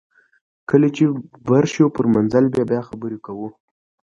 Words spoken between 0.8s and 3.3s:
چې بر شو پر منزل بیا به خبرې